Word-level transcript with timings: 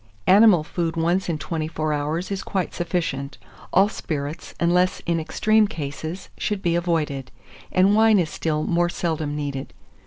2443. 0.25 0.35
Animal 0.35 0.63
food 0.63 0.99
once 1.05 1.29
in 1.29 1.37
twenty 1.37 1.67
four 1.67 1.93
hours 1.93 2.31
is 2.31 2.41
quite 2.41 2.73
sufficient. 2.73 3.37
All 3.71 3.87
spirits, 3.87 4.55
unless 4.59 4.99
in 5.01 5.19
extreme 5.19 5.67
cases, 5.67 6.29
should 6.39 6.63
be 6.63 6.73
avoided; 6.75 7.29
and 7.71 7.95
wine 7.95 8.17
is 8.17 8.31
still 8.31 8.63
more 8.63 8.89
seldom 8.89 9.35
needed. 9.35 9.75